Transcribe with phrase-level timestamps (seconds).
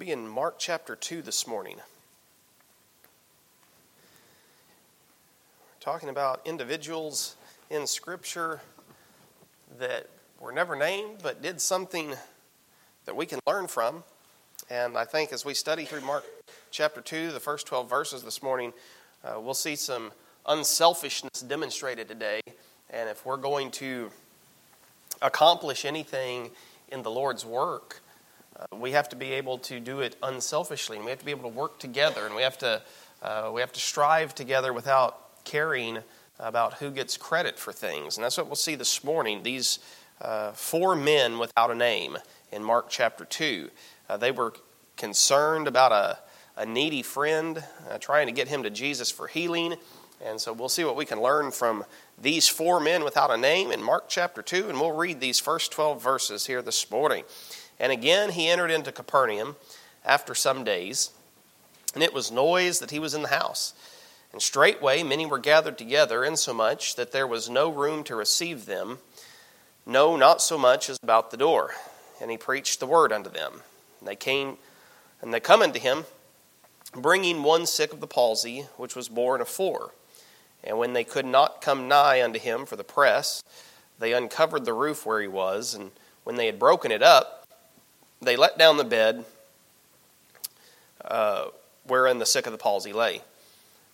[0.00, 1.76] be in Mark chapter 2 this morning.
[5.66, 7.36] We're talking about individuals
[7.68, 8.62] in Scripture
[9.78, 10.06] that
[10.40, 12.14] were never named but did something
[13.04, 14.02] that we can learn from.
[14.70, 16.24] And I think as we study through Mark
[16.70, 18.72] chapter 2, the first 12 verses this morning,
[19.22, 20.12] uh, we'll see some
[20.46, 22.40] unselfishness demonstrated today.
[22.88, 24.10] And if we're going to
[25.20, 26.52] accomplish anything
[26.88, 28.00] in the Lord's work,
[28.76, 31.50] we have to be able to do it unselfishly, and we have to be able
[31.50, 32.82] to work together, and we have to
[33.22, 35.98] uh, we have to strive together without caring
[36.38, 38.16] about who gets credit for things.
[38.16, 39.42] And that's what we'll see this morning.
[39.42, 39.78] These
[40.20, 42.16] uh, four men without a name
[42.50, 43.70] in Mark chapter two,
[44.08, 44.54] uh, they were
[44.96, 46.18] concerned about a
[46.60, 49.74] a needy friend, uh, trying to get him to Jesus for healing.
[50.22, 51.84] And so we'll see what we can learn from
[52.20, 55.72] these four men without a name in Mark chapter 2, and we'll read these first
[55.72, 57.24] 12 verses here this morning.
[57.80, 59.56] And again he entered into Capernaum
[60.04, 61.10] after some days,
[61.94, 63.72] and it was noise that he was in the house.
[64.32, 68.98] And straightway many were gathered together, insomuch that there was no room to receive them,
[69.84, 71.72] no, not so much as about the door.
[72.20, 73.62] And he preached the word unto them.
[73.98, 74.58] And they came,
[75.20, 76.04] and they come unto him,
[76.94, 79.92] bringing one sick of the palsy, which was borne of four.
[80.62, 83.42] And when they could not come nigh unto him for the press,
[83.98, 85.90] they uncovered the roof where he was, and
[86.22, 87.39] when they had broken it up,
[88.20, 89.24] they let down the bed
[91.04, 91.46] uh,
[91.86, 93.22] wherein the sick of the palsy lay.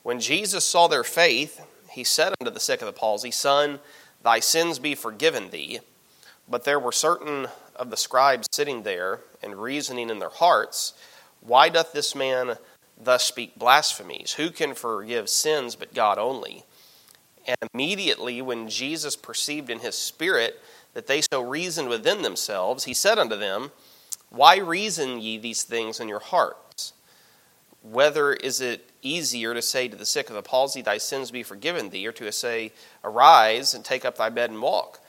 [0.03, 1.61] When Jesus saw their faith,
[1.91, 3.81] he said unto the sick of the palsy, Son,
[4.23, 5.81] thy sins be forgiven thee.
[6.49, 10.95] But there were certain of the scribes sitting there and reasoning in their hearts,
[11.41, 12.57] Why doth this man
[13.03, 14.35] thus speak blasphemies?
[14.35, 16.65] Who can forgive sins but God only?
[17.47, 20.61] And immediately, when Jesus perceived in his spirit
[20.95, 23.71] that they so reasoned within themselves, he said unto them,
[24.31, 26.93] why reason ye these things in your hearts?
[27.83, 31.43] Whether is it easier to say to the sick of the palsy, Thy sins be
[31.43, 32.73] forgiven thee, or to say,
[33.05, 35.01] Arise and take up thy bed and walk?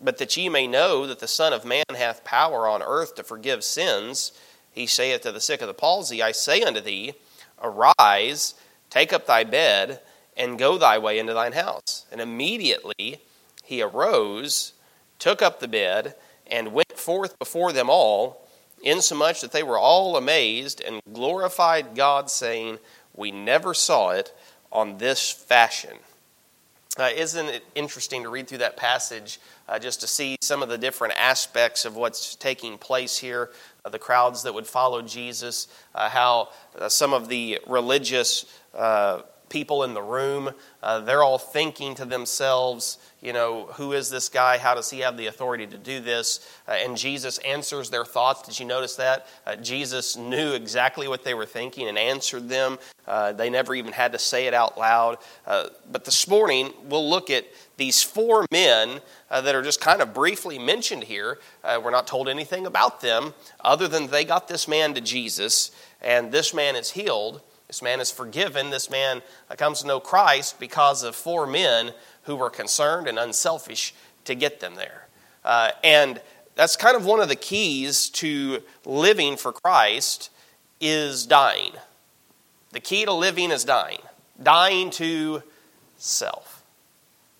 [0.00, 3.22] But that ye may know that the Son of Man hath power on earth to
[3.22, 4.32] forgive sins,
[4.72, 7.12] he saith to the sick of the palsy, I say unto thee,
[7.62, 8.54] Arise,
[8.90, 10.00] take up thy bed,
[10.36, 12.06] and go thy way into thine house.
[12.10, 13.20] And immediately
[13.62, 14.72] he arose,
[15.18, 16.16] took up the bed,
[16.46, 18.41] and went forth before them all
[18.82, 22.78] insomuch that they were all amazed and glorified God, saying,
[23.14, 24.34] We never saw it
[24.70, 25.98] on this fashion.
[26.98, 30.68] Uh, isn't it interesting to read through that passage uh, just to see some of
[30.68, 33.50] the different aspects of what's taking place here?
[33.82, 38.44] Uh, the crowds that would follow Jesus, uh, how uh, some of the religious
[38.74, 40.50] uh, people in the room,
[41.04, 44.58] they're all thinking to themselves, you know, who is this guy?
[44.58, 46.46] How does he have the authority to do this?
[46.66, 48.42] Uh, and Jesus answers their thoughts.
[48.42, 49.28] Did you notice that?
[49.46, 52.80] Uh, Jesus knew exactly what they were thinking and answered them.
[53.06, 55.18] Uh, they never even had to say it out loud.
[55.46, 57.46] Uh, but this morning, we'll look at
[57.76, 59.00] these four men
[59.30, 61.38] uh, that are just kind of briefly mentioned here.
[61.62, 65.70] Uh, we're not told anything about them other than they got this man to Jesus,
[66.00, 67.40] and this man is healed.
[67.68, 68.68] This man is forgiven.
[68.68, 69.22] This man
[69.56, 71.92] comes to know Christ because of four men
[72.24, 73.94] who were concerned and unselfish
[74.24, 75.06] to get them there.
[75.44, 76.20] Uh, and
[76.54, 80.30] that's kind of one of the keys to living for Christ
[80.80, 81.72] is dying.
[82.72, 84.00] The key to living is dying.
[84.42, 85.42] Dying to
[85.96, 86.62] self.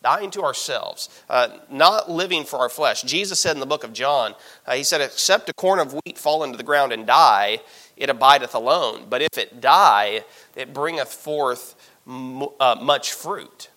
[0.03, 1.09] Dying to ourselves.
[1.28, 3.03] Uh, not living for our flesh.
[3.03, 4.34] Jesus said in the book of John,
[4.66, 7.60] uh, He said, Except a corn of wheat fall into the ground and die,
[7.97, 9.06] it abideth alone.
[9.09, 10.25] But if it die,
[10.56, 11.76] it bringeth forth
[12.06, 13.69] m- uh, much fruit.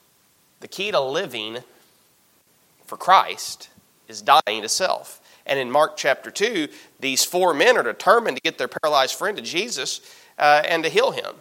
[0.65, 1.59] The key to living
[2.87, 3.69] for Christ
[4.07, 5.21] is dying to self.
[5.45, 9.37] And in Mark chapter 2, these four men are determined to get their paralyzed friend
[9.37, 10.01] to Jesus
[10.39, 11.35] uh, and to heal him.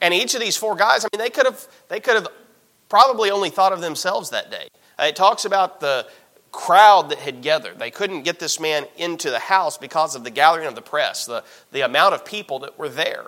[0.00, 2.26] And each of these four guys, I mean, they could have, they could have
[2.88, 4.66] probably only thought of themselves that day.
[4.98, 6.08] Uh, it talks about the
[6.50, 7.78] crowd that had gathered.
[7.78, 11.26] They couldn't get this man into the house because of the gathering of the press,
[11.26, 13.26] the, the amount of people that were there.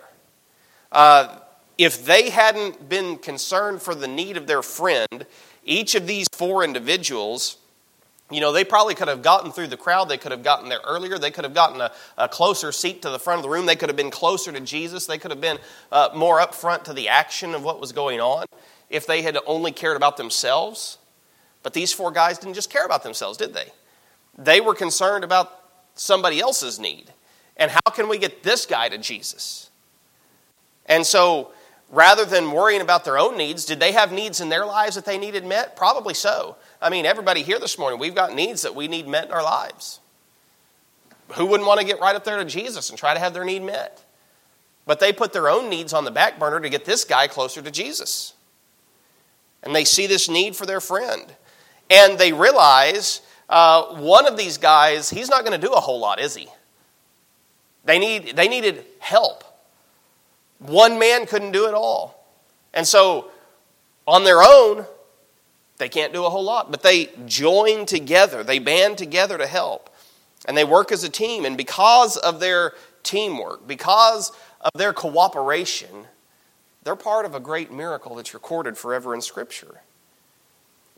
[0.91, 1.39] Uh,
[1.81, 5.25] if they hadn't been concerned for the need of their friend,
[5.65, 7.57] each of these four individuals,
[8.31, 10.11] you know, they probably could have gotten through the crowd.
[10.11, 11.19] They could have gotten there earlier.
[11.19, 13.65] They could have gotten a, a closer seat to the front of the room.
[13.65, 15.07] They could have been closer to Jesus.
[15.07, 15.59] They could have been
[15.91, 18.45] uh, more upfront to the action of what was going on
[18.91, 20.99] if they had only cared about themselves.
[21.63, 23.73] But these four guys didn't just care about themselves, did they?
[24.37, 27.15] They were concerned about somebody else's need.
[27.57, 29.71] And how can we get this guy to Jesus?
[30.85, 31.53] And so
[31.91, 35.05] rather than worrying about their own needs, did they have needs in their lives that
[35.05, 35.77] they needed met?
[35.77, 36.57] Probably so.
[36.81, 39.43] I mean, everybody here this morning, we've got needs that we need met in our
[39.43, 40.01] lives.
[41.35, 43.45] who wouldn't want to get right up there to Jesus and try to have their
[43.45, 44.03] need met?
[44.87, 47.63] But they put their own needs on the back burner to get this guy closer
[47.63, 48.35] to Jesus.
[49.63, 51.23] And they see this need for their friend.
[51.91, 56.01] And they realize uh, one of these guys, he's not going to do a whole
[56.01, 56.49] lot, is he?
[57.85, 59.45] They, need, they needed help.
[60.61, 62.25] One man couldn't do it all.
[62.73, 63.31] And so,
[64.07, 64.87] on their own,
[65.79, 66.71] they can't do a whole lot.
[66.71, 69.91] But they join together, they band together to help.
[70.47, 71.45] And they work as a team.
[71.45, 72.73] And because of their
[73.03, 76.07] teamwork, because of their cooperation,
[76.83, 79.81] they're part of a great miracle that's recorded forever in Scripture.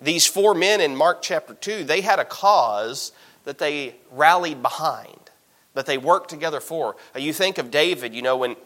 [0.00, 3.12] These four men in Mark chapter 2, they had a cause
[3.44, 5.30] that they rallied behind,
[5.74, 6.96] that they worked together for.
[7.16, 8.56] You think of David, you know, when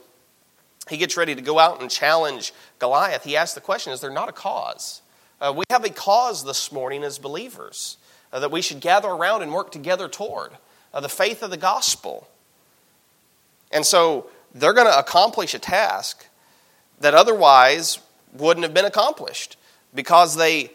[0.88, 4.10] he gets ready to go out and challenge Goliath, he asks the question Is there
[4.10, 5.02] not a cause?
[5.40, 7.98] Uh, we have a cause this morning as believers
[8.32, 10.52] uh, that we should gather around and work together toward
[10.94, 12.28] uh, the faith of the gospel.
[13.70, 16.26] And so they're going to accomplish a task
[17.00, 17.98] that otherwise
[18.32, 19.56] wouldn't have been accomplished
[19.94, 20.70] because they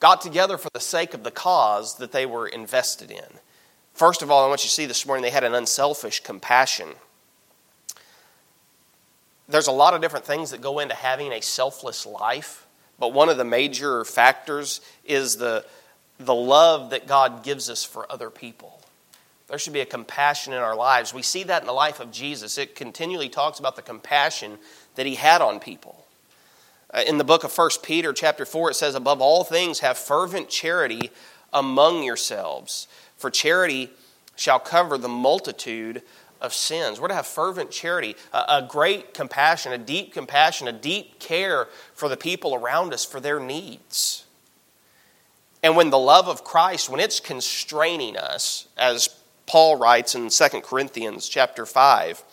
[0.00, 3.38] got together for the sake of the cause that they were invested in.
[3.94, 6.88] First of all, I want you to see this morning they had an unselfish compassion.
[9.52, 12.66] There's a lot of different things that go into having a selfless life,
[12.98, 15.66] but one of the major factors is the,
[16.18, 18.80] the love that God gives us for other people.
[19.48, 21.12] There should be a compassion in our lives.
[21.12, 22.56] We see that in the life of Jesus.
[22.56, 24.56] It continually talks about the compassion
[24.94, 26.06] that he had on people.
[26.90, 29.98] Uh, in the book of 1 Peter, chapter 4, it says, Above all things, have
[29.98, 31.10] fervent charity
[31.52, 32.88] among yourselves,
[33.18, 33.90] for charity
[34.34, 36.00] shall cover the multitude
[36.42, 37.00] of sins.
[37.00, 41.68] We're to have fervent charity, a, a great compassion, a deep compassion, a deep care
[41.94, 44.26] for the people around us, for their needs.
[45.62, 49.08] And when the love of Christ, when it's constraining us, as
[49.46, 52.24] Paul writes in 2 Corinthians chapter 5.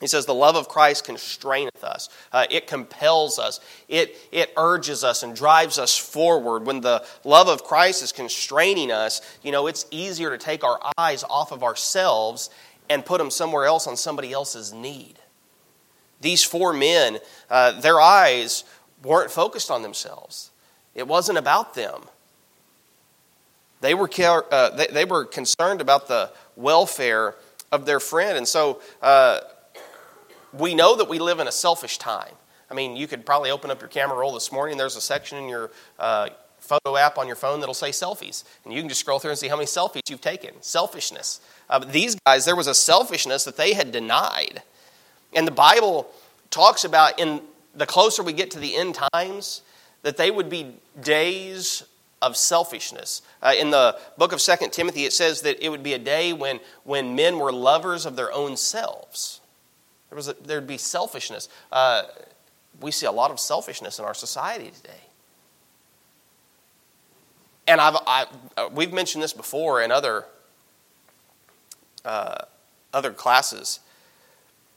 [0.00, 2.08] He says, The love of Christ constraineth us.
[2.32, 3.60] Uh, it compels us.
[3.88, 6.66] It, it urges us and drives us forward.
[6.66, 10.80] When the love of Christ is constraining us, you know, it's easier to take our
[10.96, 12.48] eyes off of ourselves
[12.90, 15.14] and put them somewhere else on somebody else's need.
[16.20, 18.64] These four men, uh, their eyes
[19.02, 20.50] weren't focused on themselves,
[20.94, 22.02] it wasn't about them.
[23.80, 27.36] They were, uh, they, they, were concerned about the welfare
[27.72, 28.36] of their friend.
[28.36, 29.40] And so uh,
[30.52, 32.34] we know that we live in a selfish time.
[32.70, 34.76] I mean, you could probably open up your camera roll this morning.
[34.76, 36.28] There's a section in your uh,
[36.70, 38.44] photo app on your phone that'll say selfies.
[38.64, 40.50] And you can just scroll through and see how many selfies you've taken.
[40.60, 41.40] Selfishness.
[41.68, 44.62] Uh, these guys, there was a selfishness that they had denied.
[45.34, 46.10] And the Bible
[46.50, 47.40] talks about in
[47.74, 49.62] the closer we get to the end times,
[50.02, 51.84] that they would be days
[52.22, 53.22] of selfishness.
[53.42, 56.32] Uh, in the book of Second Timothy, it says that it would be a day
[56.32, 59.40] when, when men were lovers of their own selves.
[60.10, 61.48] There was a, there'd be selfishness.
[61.70, 62.02] Uh,
[62.80, 65.02] we see a lot of selfishness in our society today.
[67.70, 68.26] And I've, I,
[68.56, 70.24] uh, we've mentioned this before in other,
[72.04, 72.38] uh,
[72.92, 73.78] other classes.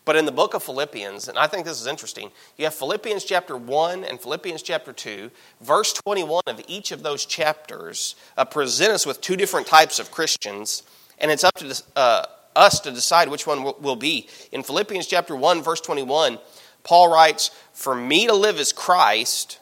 [0.05, 3.23] But in the book of Philippians, and I think this is interesting, you have Philippians
[3.23, 5.31] chapter 1 and Philippians chapter 2.
[5.59, 10.11] Verse 21 of each of those chapters uh, present us with two different types of
[10.11, 10.83] Christians,
[11.17, 14.27] and it's up to uh, us to decide which one will, will be.
[14.51, 16.37] In Philippians chapter 1, verse 21,
[16.83, 19.57] Paul writes, For me to live is Christ,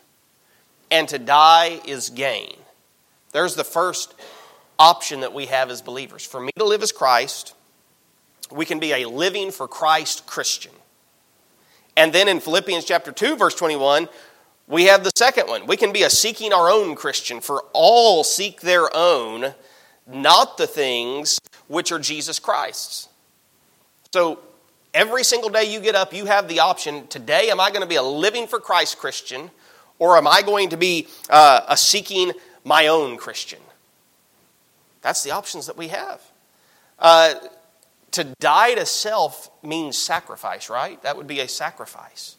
[0.89, 2.57] and to die is gain.
[3.31, 4.13] There's the first
[4.77, 6.25] option that we have as believers.
[6.25, 7.53] For me to live as Christ
[8.51, 10.71] we can be a living for Christ Christian.
[11.95, 14.07] And then in Philippians chapter 2, verse 21,
[14.67, 15.67] we have the second one.
[15.67, 19.53] We can be a seeking our own Christian, for all seek their own,
[20.07, 23.09] not the things which are Jesus Christ's.
[24.13, 24.39] So
[24.93, 27.87] every single day you get up, you have the option today, am I going to
[27.87, 29.51] be a living for Christ Christian,
[29.99, 32.31] or am I going to be uh, a seeking
[32.63, 33.59] my own Christian?
[35.01, 36.21] That's the options that we have.
[36.99, 37.33] Uh,
[38.11, 41.01] to die to self means sacrifice, right?
[41.03, 42.35] That would be a sacrifice.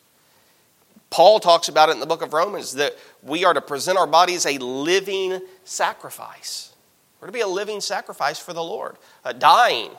[1.10, 4.06] Paul talks about it in the book of Romans that we are to present our
[4.06, 6.72] bodies a living sacrifice.
[7.20, 9.90] We're to be a living sacrifice for the Lord, uh, dying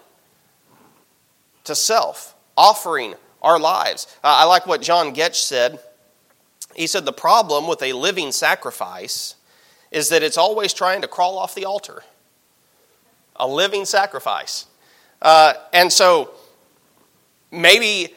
[1.65, 4.07] to self, offering our lives.
[4.23, 5.79] Uh, I like what John Getch said.
[6.75, 9.35] He said, The problem with a living sacrifice
[9.93, 12.03] is that it's always trying to crawl off the altar.
[13.37, 14.65] A living sacrifice.
[15.21, 16.31] Uh, and so
[17.51, 18.13] maybe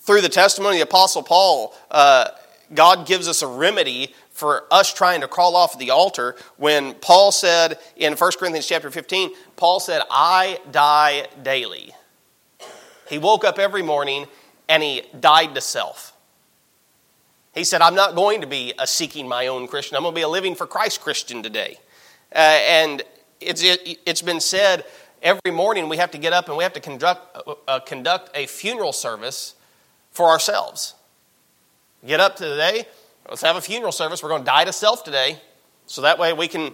[0.00, 2.28] through the testimony of the Apostle Paul, uh,
[2.74, 7.30] God gives us a remedy for us trying to crawl off the altar when Paul
[7.30, 11.92] said in 1 Corinthians chapter 15, Paul said, I die daily.
[13.08, 14.26] He woke up every morning
[14.68, 16.12] and he died to self.
[17.58, 19.96] He said, I'm not going to be a seeking my own Christian.
[19.96, 21.78] I'm going to be a living for Christ Christian today.
[22.32, 23.02] Uh, and
[23.40, 24.84] it's, it, has been said
[25.24, 28.30] every morning we have to get up and we have to conduct, uh, uh, conduct
[28.36, 29.56] a funeral service
[30.12, 30.94] for ourselves.
[32.06, 32.86] Get up today,
[33.28, 34.22] let's have a funeral service.
[34.22, 35.40] We're going to die to self today,
[35.86, 36.72] so that way we can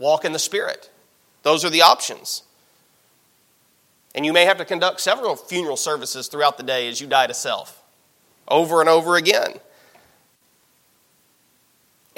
[0.00, 0.90] walk in the Spirit.
[1.44, 2.42] Those are the options.
[4.16, 7.28] And you may have to conduct several funeral services throughout the day as you die
[7.28, 7.80] to self,
[8.48, 9.60] over and over again.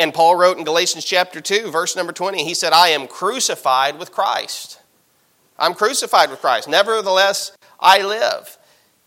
[0.00, 3.98] And Paul wrote in Galatians chapter 2, verse number 20, he said, I am crucified
[3.98, 4.80] with Christ.
[5.58, 6.70] I'm crucified with Christ.
[6.70, 8.56] Nevertheless, I live.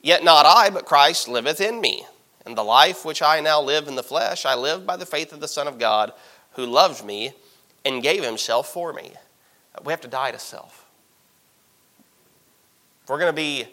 [0.03, 2.05] Yet not I, but Christ liveth in me.
[2.45, 5.33] And the life which I now live in the flesh, I live by the faith
[5.33, 6.13] of the Son of God,
[6.51, 7.31] who loved me
[7.83, 9.13] and gave himself for me.
[9.83, 10.85] We have to die to self.
[13.01, 13.65] If we're going to be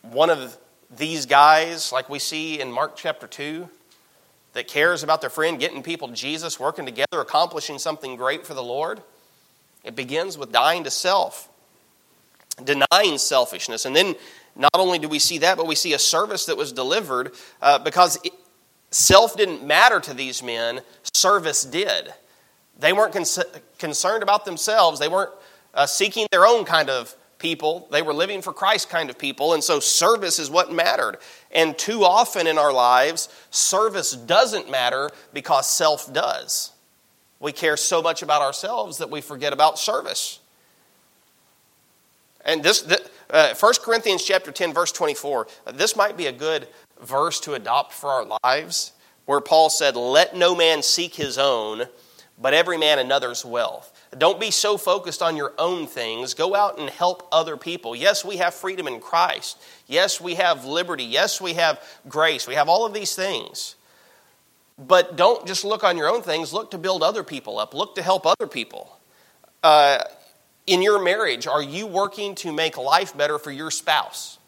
[0.00, 0.56] one of
[0.96, 3.68] these guys, like we see in Mark chapter 2,
[4.58, 8.54] that cares about their friend, getting people to Jesus, working together, accomplishing something great for
[8.54, 9.00] the Lord,
[9.84, 11.48] it begins with dying to self,
[12.64, 13.84] denying selfishness.
[13.84, 14.16] And then
[14.56, 17.78] not only do we see that, but we see a service that was delivered uh,
[17.78, 18.32] because it,
[18.90, 20.80] self didn't matter to these men,
[21.14, 22.12] service did.
[22.80, 23.44] They weren't con-
[23.78, 25.30] concerned about themselves, they weren't
[25.72, 27.86] uh, seeking their own kind of people.
[27.92, 31.18] They were living for Christ kind of people, and so service is what mattered.
[31.50, 36.72] And too often in our lives, service doesn't matter because self does.
[37.40, 40.40] We care so much about ourselves that we forget about service.
[42.44, 42.86] And this,
[43.30, 46.68] uh, 1 Corinthians chapter 10, verse 24, uh, this might be a good
[47.02, 48.92] verse to adopt for our lives,
[49.26, 51.84] where Paul said, Let no man seek his own,
[52.40, 53.92] but every man another's wealth.
[54.16, 56.32] Don't be so focused on your own things.
[56.32, 57.94] Go out and help other people.
[57.94, 59.58] Yes, we have freedom in Christ.
[59.86, 61.04] Yes, we have liberty.
[61.04, 62.46] Yes, we have grace.
[62.46, 63.74] We have all of these things.
[64.78, 66.52] But don't just look on your own things.
[66.52, 67.74] Look to build other people up.
[67.74, 68.96] Look to help other people.
[69.62, 69.98] Uh,
[70.66, 74.38] in your marriage, are you working to make life better for your spouse?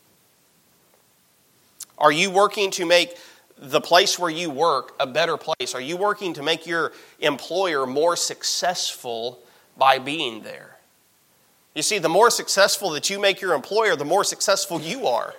[1.99, 3.17] Are you working to make
[3.59, 5.75] the place where you work a better place?
[5.75, 9.39] Are you working to make your employer more successful
[9.81, 10.77] by being there.
[11.75, 15.35] You see, the more successful that you make your employer, the more successful you are.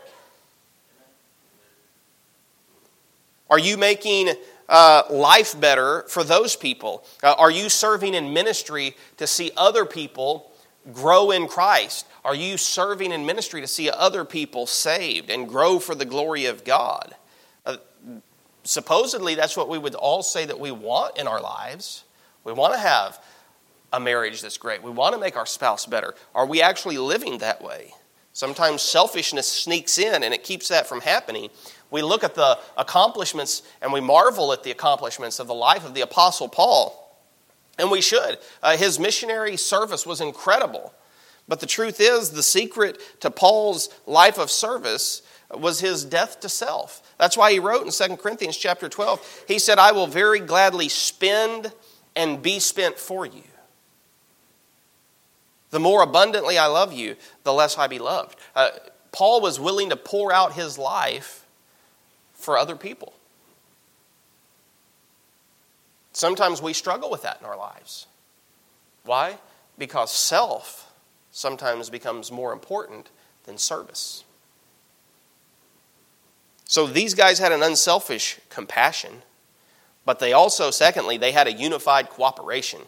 [3.49, 4.31] Are you making
[4.67, 7.03] uh, life better for those people?
[7.21, 10.51] Uh, are you serving in ministry to see other people
[10.91, 12.07] grow in Christ?
[12.25, 16.45] Are you serving in ministry to see other people saved and grow for the glory
[16.45, 17.13] of God?
[17.65, 17.77] Uh,
[18.63, 22.05] supposedly, that's what we would all say that we want in our lives.
[22.43, 23.21] We want to have
[23.93, 24.81] a marriage that's great.
[24.83, 26.15] We want to make our spouse better.
[26.33, 27.93] Are we actually living that way?
[28.33, 31.49] Sometimes selfishness sneaks in and it keeps that from happening.
[31.89, 35.93] We look at the accomplishments and we marvel at the accomplishments of the life of
[35.93, 36.97] the Apostle Paul.
[37.77, 38.37] And we should.
[38.63, 40.93] Uh, his missionary service was incredible.
[41.47, 45.21] But the truth is, the secret to Paul's life of service
[45.53, 47.01] was his death to self.
[47.17, 50.87] That's why he wrote in 2 Corinthians chapter 12, he said, I will very gladly
[50.87, 51.73] spend
[52.15, 53.43] and be spent for you.
[55.71, 58.37] The more abundantly I love you, the less I be loved.
[58.55, 58.69] Uh,
[59.11, 61.45] Paul was willing to pour out his life
[62.33, 63.13] for other people.
[66.13, 68.07] Sometimes we struggle with that in our lives.
[69.03, 69.37] Why?
[69.77, 70.91] Because self
[71.31, 73.09] sometimes becomes more important
[73.45, 74.23] than service.
[76.65, 79.23] So these guys had an unselfish compassion,
[80.05, 82.81] but they also, secondly, they had a unified cooperation.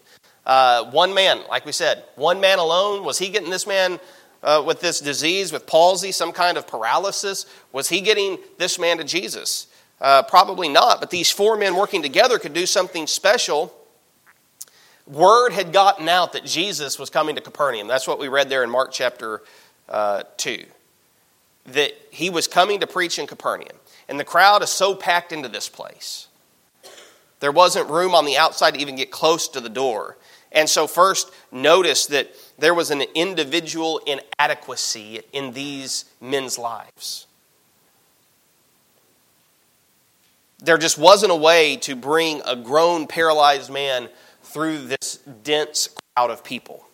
[0.46, 4.00] Uh, one man, like we said, one man alone, was he getting this man
[4.42, 7.46] uh, with this disease, with palsy, some kind of paralysis?
[7.72, 9.68] Was he getting this man to Jesus?
[10.02, 13.74] Uh, probably not, but these four men working together could do something special.
[15.08, 17.88] Word had gotten out that Jesus was coming to Capernaum.
[17.88, 19.42] That's what we read there in Mark chapter
[19.88, 20.66] uh, 2.
[21.68, 23.78] That he was coming to preach in Capernaum.
[24.10, 26.28] And the crowd is so packed into this place.
[27.40, 30.18] There wasn't room on the outside to even get close to the door.
[30.54, 32.30] And so, first, notice that
[32.60, 37.26] there was an individual inadequacy in these men's lives.
[40.60, 44.10] There just wasn't a way to bring a grown, paralyzed man
[44.44, 46.86] through this dense crowd of people.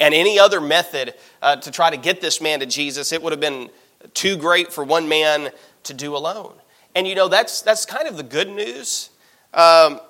[0.00, 3.32] And any other method uh, to try to get this man to Jesus, it would
[3.32, 3.70] have been
[4.14, 5.50] too great for one man
[5.84, 6.54] to do alone.
[6.94, 9.10] And you know, that's, that's kind of the good news.
[9.54, 10.00] Um,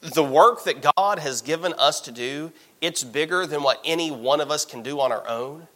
[0.00, 4.40] the work that God has given us to do, it's bigger than what any one
[4.40, 5.66] of us can do on our own.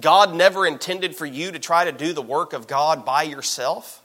[0.00, 4.02] God never intended for you to try to do the work of God by yourself.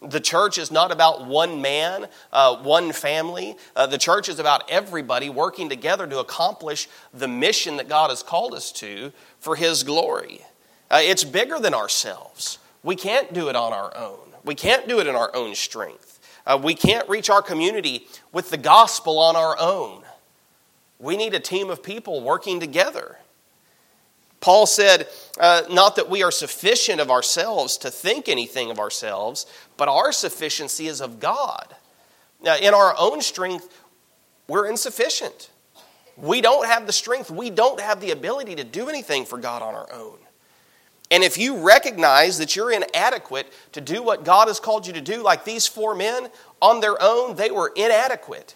[0.00, 3.56] The church is not about one man, uh, one family.
[3.76, 8.22] Uh, the church is about everybody working together to accomplish the mission that God has
[8.22, 10.40] called us to for His glory.
[10.90, 12.58] Uh, it's bigger than ourselves.
[12.82, 16.11] We can't do it on our own, we can't do it in our own strength.
[16.46, 20.02] Uh, we can't reach our community with the gospel on our own.
[20.98, 23.18] We need a team of people working together.
[24.40, 25.08] Paul said,
[25.38, 29.46] uh, not that we are sufficient of ourselves to think anything of ourselves,
[29.76, 31.74] but our sufficiency is of God.
[32.42, 33.68] Now, in our own strength,
[34.48, 35.50] we're insufficient.
[36.16, 39.62] We don't have the strength, we don't have the ability to do anything for God
[39.62, 40.18] on our own.
[41.12, 45.00] And if you recognize that you're inadequate to do what God has called you to
[45.02, 46.28] do, like these four men,
[46.62, 48.54] on their own, they were inadequate.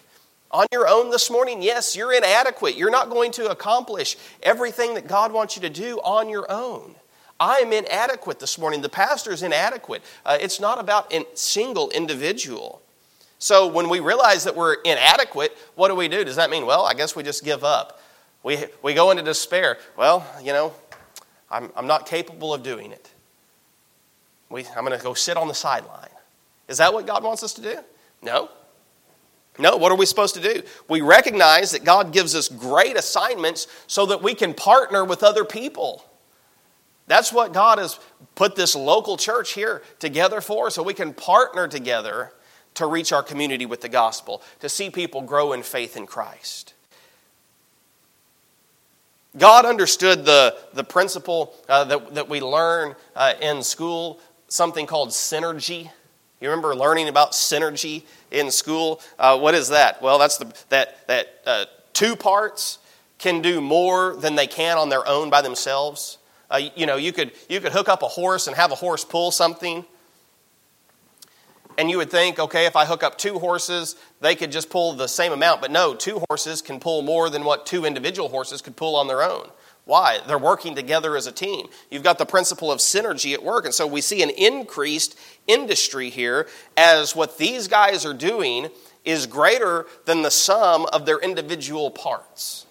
[0.49, 2.75] On your own this morning, yes, you're inadequate.
[2.75, 6.95] You're not going to accomplish everything that God wants you to do on your own.
[7.39, 8.81] I am inadequate this morning.
[8.81, 10.01] The pastor is inadequate.
[10.25, 12.81] Uh, it's not about a single individual.
[13.37, 16.23] So when we realize that we're inadequate, what do we do?
[16.23, 18.01] Does that mean, well, I guess we just give up?
[18.41, 19.77] We, we go into despair.
[19.95, 20.73] Well, you know,
[21.49, 23.09] I'm, I'm not capable of doing it.
[24.49, 26.09] We, I'm going to go sit on the sideline.
[26.67, 27.77] Is that what God wants us to do?
[28.21, 28.49] No.
[29.59, 30.61] No, what are we supposed to do?
[30.87, 35.43] We recognize that God gives us great assignments so that we can partner with other
[35.43, 36.05] people.
[37.07, 37.99] That's what God has
[38.35, 42.33] put this local church here together for, so we can partner together
[42.75, 46.75] to reach our community with the gospel, to see people grow in faith in Christ.
[49.37, 55.09] God understood the, the principle uh, that, that we learn uh, in school, something called
[55.09, 55.91] synergy.
[56.39, 59.01] You remember learning about synergy in school?
[59.17, 60.01] Uh, what is that?
[60.01, 62.79] Well, that's the, that, that uh, two parts
[63.17, 66.17] can do more than they can on their own by themselves.
[66.49, 69.03] Uh, you know, you could, you could hook up a horse and have a horse
[69.03, 69.85] pull something.
[71.77, 74.93] And you would think, okay, if I hook up two horses, they could just pull
[74.93, 75.61] the same amount.
[75.61, 79.07] But no, two horses can pull more than what two individual horses could pull on
[79.07, 79.49] their own.
[79.85, 80.19] Why?
[80.27, 81.67] They're working together as a team.
[81.89, 83.63] You've got the principle of synergy at work.
[83.63, 88.67] And so we see an increased industry here as what these guys are doing
[89.05, 92.66] is greater than the sum of their individual parts.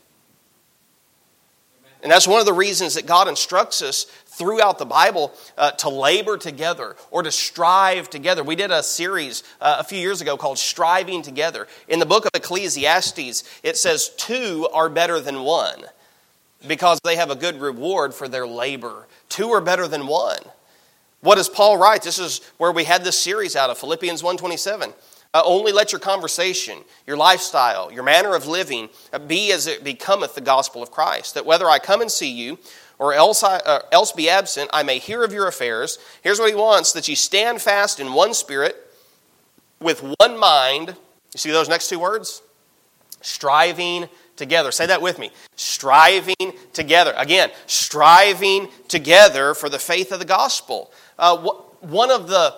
[2.03, 5.89] And that's one of the reasons that God instructs us throughout the Bible uh, to
[5.89, 8.45] labor together or to strive together.
[8.45, 11.67] We did a series uh, a few years ago called Striving Together.
[11.89, 15.85] In the book of Ecclesiastes, it says, Two are better than one
[16.67, 19.07] because they have a good reward for their labor.
[19.29, 20.41] Two are better than one.
[21.21, 22.03] What does Paul write?
[22.03, 24.93] This is where we had this series out of Philippians 127.
[25.35, 29.85] Uh, only let your conversation, your lifestyle, your manner of living uh, be as it
[29.85, 31.35] becometh the gospel of Christ.
[31.35, 32.59] That whether I come and see you
[32.99, 35.99] or else, I, uh, else be absent, I may hear of your affairs.
[36.23, 38.77] Here's what he wants that you stand fast in one spirit,
[39.81, 40.89] with one mind.
[41.35, 42.43] You see those next two words?
[43.21, 44.71] Striving together.
[44.71, 45.31] Say that with me.
[45.57, 47.13] Striving together.
[47.17, 50.93] Again, striving together for the faith of the gospel.
[51.19, 51.37] Uh,
[51.81, 52.55] one of the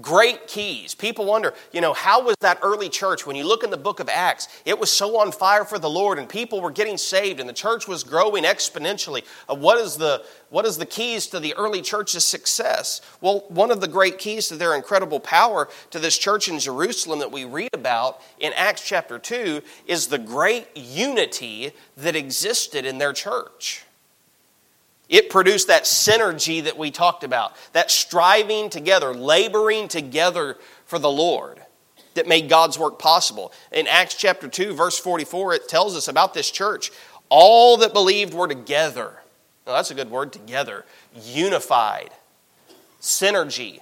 [0.00, 0.94] great keys.
[0.94, 3.26] People wonder, you know, how was that early church?
[3.26, 5.90] When you look in the book of Acts, it was so on fire for the
[5.90, 9.24] Lord and people were getting saved and the church was growing exponentially.
[9.48, 13.02] Uh, what, is the, what is the keys to the early church's success?
[13.20, 17.18] Well, one of the great keys to their incredible power to this church in Jerusalem
[17.18, 22.96] that we read about in Acts chapter 2 is the great unity that existed in
[22.96, 23.84] their church.
[25.12, 31.10] It produced that synergy that we talked about, that striving together, laboring together for the
[31.10, 31.60] Lord
[32.14, 33.52] that made God's work possible.
[33.72, 36.90] In Acts chapter 2, verse 44, it tells us about this church.
[37.28, 39.18] All that believed were together.
[39.66, 40.86] Now, that's a good word, together.
[41.14, 42.10] Unified.
[42.98, 43.80] Synergy.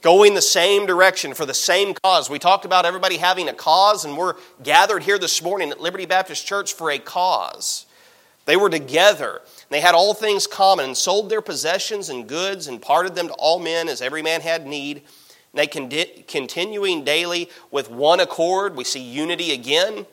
[0.00, 2.30] Going the same direction for the same cause.
[2.30, 6.06] We talked about everybody having a cause, and we're gathered here this morning at Liberty
[6.06, 7.84] Baptist Church for a cause.
[8.46, 9.42] They were together.
[9.68, 13.34] They had all things common and sold their possessions and goods and parted them to
[13.34, 15.02] all men as every man had need.
[15.52, 15.90] And they con-
[16.28, 18.76] continuing daily with one accord.
[18.76, 20.06] We see unity again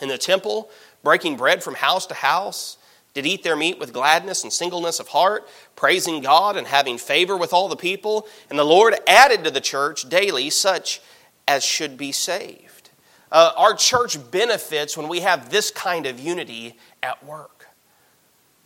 [0.00, 0.70] in the temple,
[1.02, 2.78] breaking bread from house to house.
[3.12, 7.36] Did eat their meat with gladness and singleness of heart, praising God and having favor
[7.36, 8.26] with all the people.
[8.50, 11.00] And the Lord added to the church daily such
[11.46, 12.90] as should be saved.
[13.30, 17.53] Uh, our church benefits when we have this kind of unity at work.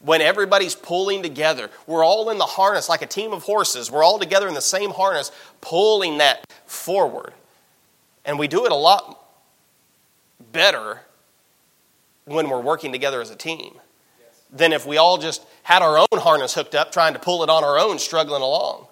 [0.00, 1.70] When everybody's pulling together.
[1.86, 3.90] We're all in the harness like a team of horses.
[3.90, 7.32] We're all together in the same harness, pulling that forward.
[8.24, 9.24] And we do it a lot
[10.52, 11.00] better
[12.24, 13.74] when we're working together as a team
[14.52, 17.50] than if we all just had our own harness hooked up, trying to pull it
[17.50, 18.86] on our own, struggling along.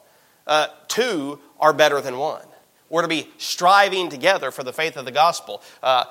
[0.46, 2.44] Uh, two are better than one.
[2.88, 5.62] We're to be striving together for the faith of the gospel.
[5.82, 6.04] Uh,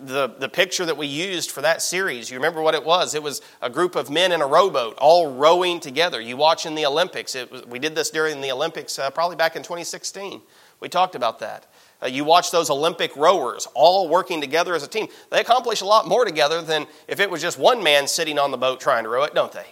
[0.00, 3.14] the, the picture that we used for that series, you remember what it was?
[3.14, 6.20] It was a group of men in a rowboat all rowing together.
[6.20, 7.34] You watch in the Olympics.
[7.50, 10.40] Was, we did this during the Olympics uh, probably back in 2016.
[10.80, 11.66] We talked about that.
[12.02, 15.08] Uh, you watch those Olympic rowers all working together as a team.
[15.30, 18.50] They accomplish a lot more together than if it was just one man sitting on
[18.50, 19.66] the boat trying to row it, don't they?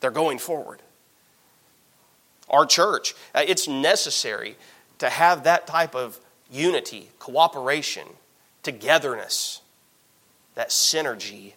[0.00, 0.80] They're going forward.
[2.48, 4.56] Our church, uh, it's necessary
[4.98, 6.18] to have that type of
[6.50, 8.06] unity, cooperation,
[8.70, 9.62] togetherness,
[10.54, 11.54] that synergy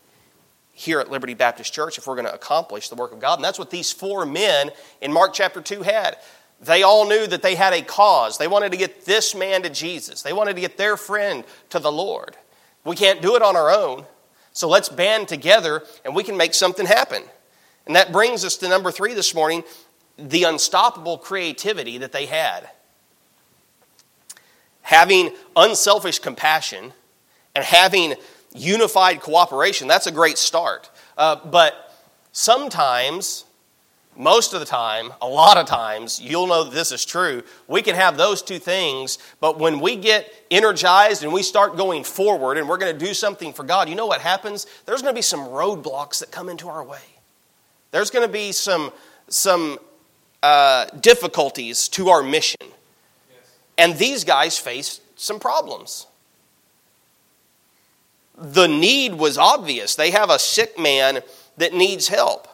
[0.73, 3.35] here at Liberty Baptist Church if we're going to accomplish the work of God.
[3.35, 4.71] And that's what these four men
[5.01, 6.17] in Mark chapter 2 had.
[6.61, 8.37] They all knew that they had a cause.
[8.37, 11.79] They wanted to get this man to Jesus, they wanted to get their friend to
[11.79, 12.37] the Lord.
[12.83, 14.05] We can't do it on our own,
[14.53, 17.23] so let's band together and we can make something happen.
[17.85, 19.63] And that brings us to number three this morning
[20.17, 22.69] the unstoppable creativity that they had.
[24.81, 26.93] Having unselfish compassion
[27.55, 28.15] and having
[28.53, 30.89] unified cooperation, that's a great start.
[31.17, 31.93] Uh, but
[32.31, 33.45] sometimes
[34.17, 37.43] most of the time, a lot of times, you'll know that this is true.
[37.67, 42.03] We can have those two things, but when we get energized and we start going
[42.03, 44.67] forward and we're going to do something for God, you know what happens?
[44.85, 46.99] There's going to be some roadblocks that come into our way.
[47.91, 48.91] There's going to be some,
[49.27, 49.79] some
[50.43, 52.57] uh, difficulties to our mission.
[52.61, 53.57] Yes.
[53.77, 56.07] And these guys faced some problems.
[58.37, 59.95] The need was obvious.
[59.95, 61.19] They have a sick man
[61.57, 62.47] that needs help.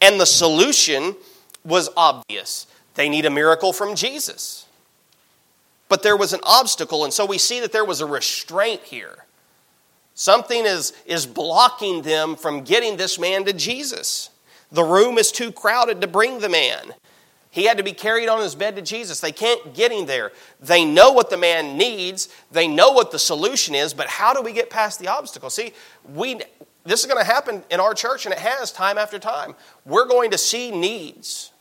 [0.00, 1.16] And the solution
[1.64, 4.66] was obvious they need a miracle from Jesus.
[5.88, 9.24] But there was an obstacle, and so we see that there was a restraint here.
[10.14, 14.30] Something is, is blocking them from getting this man to Jesus.
[14.70, 16.92] The room is too crowded to bring the man.
[17.52, 19.20] He had to be carried on his bed to Jesus.
[19.20, 20.32] They can't get him there.
[20.58, 24.40] They know what the man needs, they know what the solution is, but how do
[24.40, 25.50] we get past the obstacle?
[25.50, 25.74] See,
[26.14, 26.40] we,
[26.84, 29.54] this is going to happen in our church, and it has time after time.
[29.84, 31.52] We're going to see needs,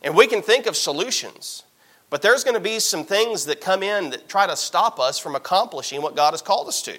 [0.00, 1.64] and we can think of solutions.
[2.08, 5.18] But there's going to be some things that come in that try to stop us
[5.18, 6.96] from accomplishing what God has called us to.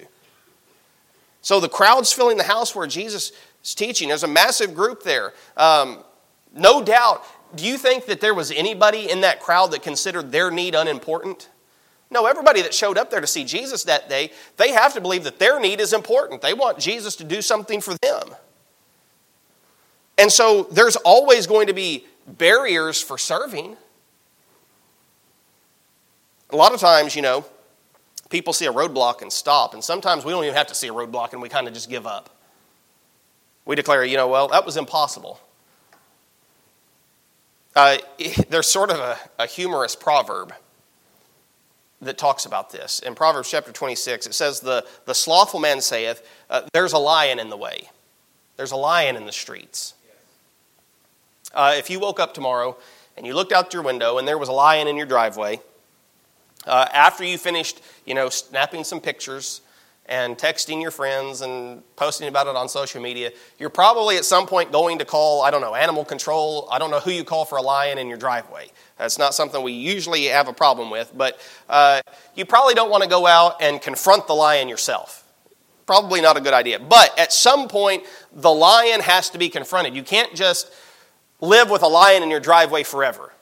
[1.40, 3.32] So the crowd's filling the house where Jesus
[3.64, 4.08] is teaching.
[4.08, 5.34] There's a massive group there.
[5.56, 6.04] Um,
[6.54, 7.26] no doubt.
[7.54, 11.48] Do you think that there was anybody in that crowd that considered their need unimportant?
[12.10, 15.24] No, everybody that showed up there to see Jesus that day, they have to believe
[15.24, 16.42] that their need is important.
[16.42, 18.34] They want Jesus to do something for them.
[20.18, 23.76] And so there's always going to be barriers for serving.
[26.50, 27.46] A lot of times, you know,
[28.28, 30.92] people see a roadblock and stop, and sometimes we don't even have to see a
[30.92, 32.30] roadblock and we kind of just give up.
[33.64, 35.40] We declare, you know, well, that was impossible.
[37.74, 37.98] Uh,
[38.48, 40.54] there's sort of a, a humorous proverb
[42.00, 42.98] that talks about this.
[42.98, 47.38] In Proverbs chapter 26, it says, The, the slothful man saith, uh, There's a lion
[47.38, 47.90] in the way,
[48.56, 49.94] there's a lion in the streets.
[51.54, 52.76] Uh, if you woke up tomorrow
[53.16, 55.60] and you looked out your window and there was a lion in your driveway,
[56.66, 59.60] uh, after you finished, you know, snapping some pictures
[60.06, 64.46] and texting your friends and posting about it on social media, you're probably at some
[64.46, 66.68] point going to call, I don't know, animal control.
[66.70, 68.68] I don't know who you call for a lion in your driveway.
[68.98, 72.00] That's not something we usually have a problem with, but uh,
[72.34, 75.24] you probably don't want to go out and confront the lion yourself.
[75.86, 76.78] Probably not a good idea.
[76.78, 79.94] But at some point, the lion has to be confronted.
[79.94, 80.72] You can't just
[81.40, 83.32] live with a lion in your driveway forever.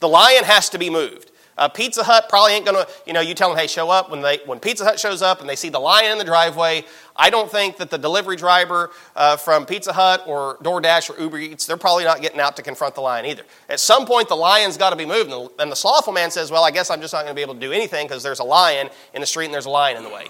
[0.00, 1.30] The lion has to be moved.
[1.56, 4.10] Uh, Pizza Hut probably ain't gonna, you know, you tell them, hey, show up.
[4.10, 6.84] When, they, when Pizza Hut shows up and they see the lion in the driveway,
[7.16, 11.38] I don't think that the delivery driver uh, from Pizza Hut or DoorDash or Uber
[11.38, 13.44] Eats, they're probably not getting out to confront the lion either.
[13.68, 15.30] At some point, the lion's got to be moved.
[15.30, 17.36] And the, and the slothful man says, well, I guess I'm just not going to
[17.36, 19.70] be able to do anything because there's a lion in the street and there's a
[19.70, 20.26] lion in the way.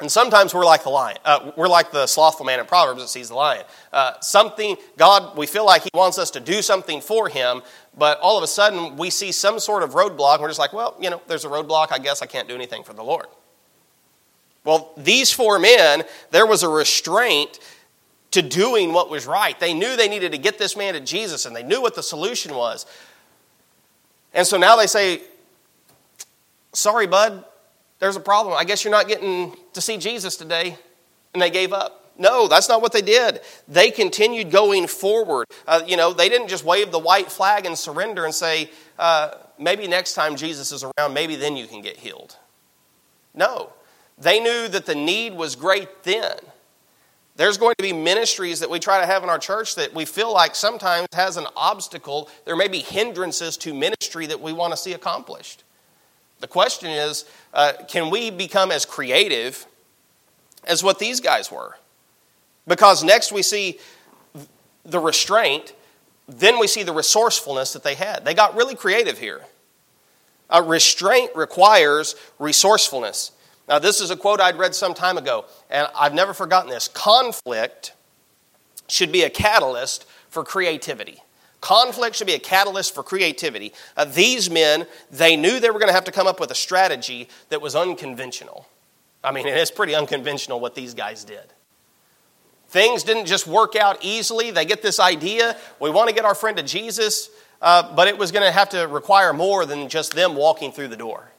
[0.00, 1.18] And sometimes we're like the lion.
[1.24, 3.64] Uh, we're like the slothful man in Proverbs that sees the lion.
[3.92, 7.62] Uh, something, God, we feel like He wants us to do something for Him,
[7.96, 10.72] but all of a sudden we see some sort of roadblock, and we're just like,
[10.72, 11.92] well, you know, there's a roadblock.
[11.92, 13.26] I guess I can't do anything for the Lord.
[14.64, 17.60] Well, these four men, there was a restraint
[18.32, 19.58] to doing what was right.
[19.60, 22.02] They knew they needed to get this man to Jesus, and they knew what the
[22.02, 22.84] solution was.
[24.32, 25.22] And so now they say,
[26.72, 27.44] sorry, bud,
[28.04, 28.54] there's a problem.
[28.54, 30.76] I guess you're not getting to see Jesus today.
[31.32, 32.12] And they gave up.
[32.18, 33.40] No, that's not what they did.
[33.66, 35.46] They continued going forward.
[35.66, 39.30] Uh, you know, they didn't just wave the white flag and surrender and say, uh,
[39.58, 42.36] maybe next time Jesus is around, maybe then you can get healed.
[43.32, 43.72] No,
[44.18, 46.36] they knew that the need was great then.
[47.36, 50.04] There's going to be ministries that we try to have in our church that we
[50.04, 52.28] feel like sometimes has an obstacle.
[52.44, 55.64] There may be hindrances to ministry that we want to see accomplished.
[56.40, 59.66] The question is uh, can we become as creative
[60.64, 61.76] as what these guys were?
[62.66, 63.78] Because next we see
[64.84, 65.74] the restraint,
[66.28, 68.24] then we see the resourcefulness that they had.
[68.24, 69.42] They got really creative here.
[70.62, 73.32] Restraint requires resourcefulness.
[73.68, 76.86] Now, this is a quote I'd read some time ago, and I've never forgotten this.
[76.88, 77.94] Conflict
[78.88, 81.22] should be a catalyst for creativity.
[81.64, 83.72] Conflict should be a catalyst for creativity.
[83.96, 86.54] Uh, these men, they knew they were going to have to come up with a
[86.54, 88.68] strategy that was unconventional.
[89.24, 91.54] I mean, it is pretty unconventional what these guys did.
[92.68, 94.50] Things didn't just work out easily.
[94.50, 97.30] They get this idea we want to get our friend to Jesus,
[97.62, 100.88] uh, but it was going to have to require more than just them walking through
[100.88, 101.30] the door.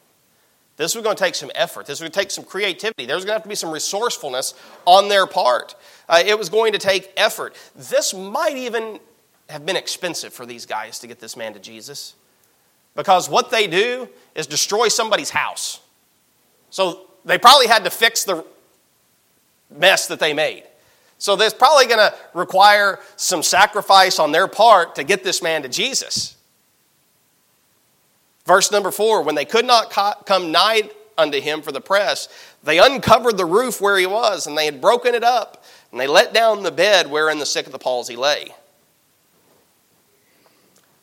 [0.75, 1.85] This was going to take some effort.
[1.85, 3.05] This was going to take some creativity.
[3.05, 5.75] There was going to have to be some resourcefulness on their part.
[6.09, 7.55] Uh, it was going to take effort.
[7.75, 8.99] This might even
[9.49, 12.15] have been expensive for these guys to get this man to Jesus
[12.95, 15.81] because what they do is destroy somebody's house.
[16.69, 18.45] So they probably had to fix the
[19.69, 20.63] mess that they made.
[21.17, 25.61] So there's probably going to require some sacrifice on their part to get this man
[25.63, 26.35] to Jesus.
[28.45, 29.91] Verse number four when they could not
[30.25, 32.27] come nigh unto him for the press,
[32.63, 36.07] they uncovered the roof where he was, and they had broken it up, and they
[36.07, 38.49] let down the bed wherein the sick of the palsy lay.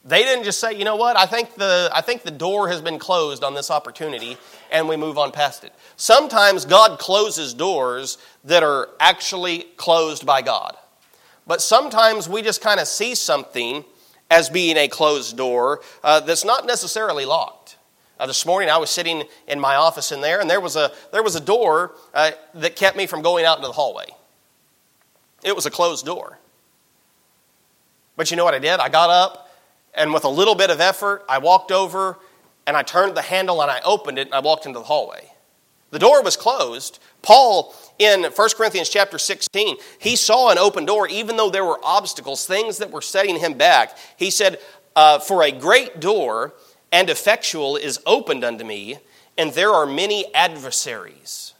[0.05, 2.81] They didn't just say, you know what, I think, the, I think the door has
[2.81, 4.37] been closed on this opportunity,
[4.73, 5.73] and we move on past it.
[5.97, 10.77] Sometimes God closes doors that are actually closed by God.
[11.47, 13.85] But sometimes we just kind of see something
[14.29, 17.77] as being a closed door uh, that's not necessarily locked.
[18.19, 20.91] Uh, this morning I was sitting in my office in there, and there was a,
[21.13, 24.07] there was a door uh, that kept me from going out into the hallway.
[25.45, 26.39] It was a closed door.
[28.17, 28.79] But you know what I did?
[28.79, 29.51] I got up,
[29.95, 32.19] and with a little bit of effort, I walked over
[32.67, 35.33] and I turned the handle and I opened it and I walked into the hallway.
[35.91, 36.99] The door was closed.
[37.21, 41.79] Paul, in 1 Corinthians chapter 16, he saw an open door, even though there were
[41.85, 43.97] obstacles, things that were setting him back.
[44.17, 44.59] He said,
[44.97, 46.55] uh, For a great door
[46.91, 48.99] and effectual is opened unto me,
[49.37, 51.52] and there are many adversaries.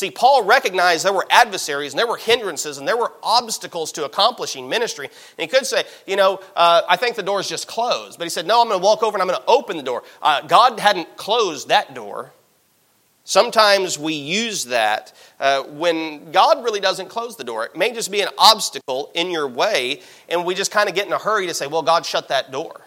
[0.00, 4.06] See, Paul recognized there were adversaries and there were hindrances and there were obstacles to
[4.06, 5.08] accomplishing ministry.
[5.08, 8.16] And he could say, you know, uh, I think the door is just closed.
[8.16, 9.82] But he said, no, I'm going to walk over and I'm going to open the
[9.82, 10.02] door.
[10.22, 12.32] Uh, God hadn't closed that door.
[13.24, 17.66] Sometimes we use that uh, when God really doesn't close the door.
[17.66, 21.08] It may just be an obstacle in your way, and we just kind of get
[21.08, 22.80] in a hurry to say, well, God shut that door.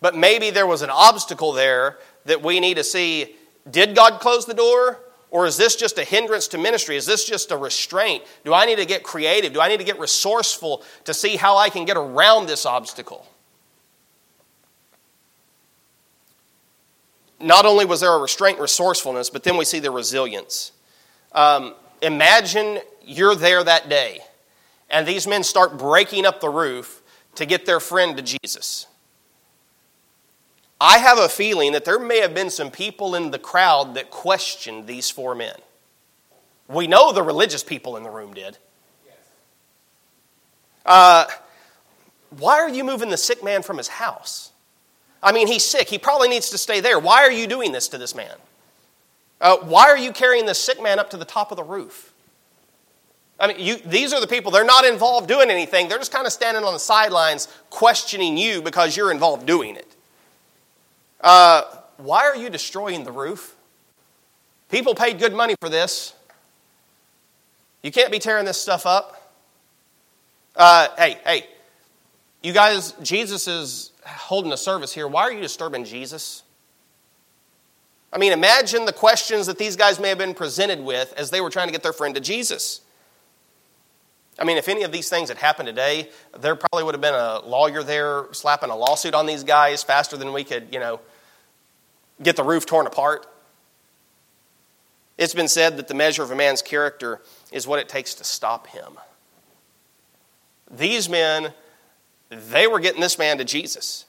[0.00, 3.36] But maybe there was an obstacle there that we need to see
[3.70, 4.98] did God close the door?
[5.32, 6.96] Or is this just a hindrance to ministry?
[6.96, 8.22] Is this just a restraint?
[8.44, 9.52] Do I need to get creative?
[9.52, 13.26] Do I need to get resourceful to see how I can get around this obstacle?
[17.42, 20.72] not only was there a restraint resourcefulness, but then we see the resilience.
[21.32, 24.20] Um, imagine you're there that day,
[24.88, 27.02] and these men start breaking up the roof
[27.34, 28.86] to get their friend to Jesus.
[30.84, 34.10] I have a feeling that there may have been some people in the crowd that
[34.10, 35.54] questioned these four men.
[36.66, 38.58] We know the religious people in the room did.
[40.84, 41.26] Uh,
[42.30, 44.50] why are you moving the sick man from his house?
[45.22, 45.88] I mean, he's sick.
[45.88, 46.98] He probably needs to stay there.
[46.98, 48.34] Why are you doing this to this man?
[49.40, 52.12] Uh, why are you carrying this sick man up to the top of the roof?
[53.38, 55.88] I mean, you, these are the people, they're not involved doing anything.
[55.88, 59.91] They're just kind of standing on the sidelines questioning you because you're involved doing it.
[61.22, 61.62] Uh,
[61.98, 63.54] why are you destroying the roof?
[64.70, 66.14] People paid good money for this.
[67.82, 69.32] You can't be tearing this stuff up.
[70.56, 71.46] Uh, hey, hey,
[72.42, 75.06] you guys, Jesus is holding a service here.
[75.06, 76.42] Why are you disturbing Jesus?
[78.12, 81.40] I mean, imagine the questions that these guys may have been presented with as they
[81.40, 82.82] were trying to get their friend to Jesus.
[84.38, 87.14] I mean, if any of these things had happened today, there probably would have been
[87.14, 91.00] a lawyer there slapping a lawsuit on these guys faster than we could, you know,
[92.22, 93.26] get the roof torn apart.
[95.18, 97.20] It's been said that the measure of a man's character
[97.52, 98.98] is what it takes to stop him.
[100.70, 101.52] These men
[102.32, 104.06] they were getting this man to Jesus.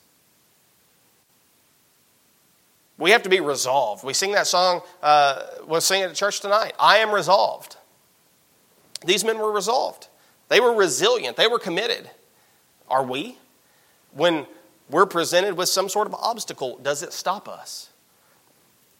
[2.98, 4.04] We have to be resolved.
[4.04, 6.74] We sing that song, uh, we'll sing it at church tonight.
[6.80, 7.76] I am resolved.
[9.06, 10.08] These men were resolved,
[10.48, 12.10] they were resilient, they were committed.
[12.88, 13.38] Are we?
[14.14, 14.46] When
[14.90, 17.90] we're presented with some sort of obstacle, does it stop us?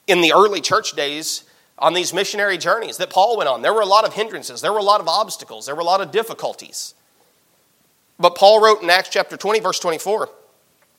[0.08, 1.44] In the early church days,
[1.78, 4.72] on these missionary journeys that Paul went on, there were a lot of hindrances, there
[4.74, 6.94] were a lot of obstacles, there were a lot of difficulties.
[8.20, 10.30] But Paul wrote in Acts chapter 20, verse 24,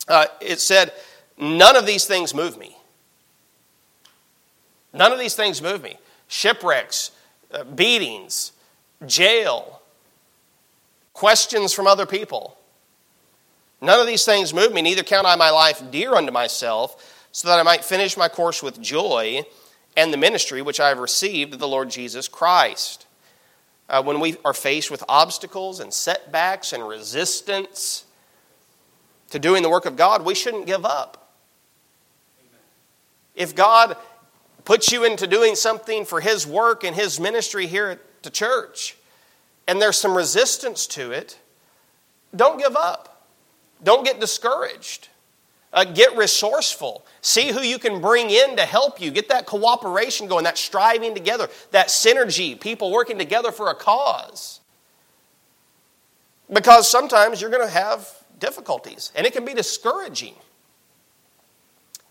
[0.09, 0.93] uh, it said,
[1.39, 2.77] None of these things move me.
[4.93, 5.97] None of these things move me.
[6.29, 7.11] Shipwrecks,
[7.53, 8.53] uh, beatings,
[9.07, 9.81] jail,
[11.13, 12.59] questions from other people.
[13.81, 17.49] None of these things move me, neither count I my life dear unto myself, so
[17.49, 19.43] that I might finish my course with joy
[19.97, 23.09] and the ministry which I have received of the Lord Jesus Christ.
[23.89, 28.05] Uh, when we are faced with obstacles and setbacks and resistance
[29.31, 31.33] to doing the work of God, we shouldn't give up.
[33.35, 33.97] If God
[34.65, 38.97] puts you into doing something for His work and His ministry here at the church,
[39.67, 41.37] and there's some resistance to it,
[42.35, 43.27] don't give up.
[43.83, 45.09] Don't get discouraged.
[45.75, 47.05] Uh, get resourceful.
[47.21, 49.11] See who you can bring in to help you.
[49.11, 54.61] Get that cooperation going, that striving together, that synergy, people working together for a cause.
[56.53, 58.09] Because sometimes you're going to have
[58.39, 60.35] difficulties, and it can be discouraging.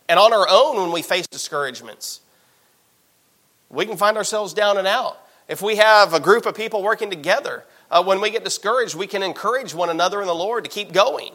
[0.09, 2.19] And on our own, when we face discouragements,
[3.69, 5.17] we can find ourselves down and out.
[5.47, 9.07] If we have a group of people working together, uh, when we get discouraged, we
[9.07, 11.33] can encourage one another in the Lord to keep going.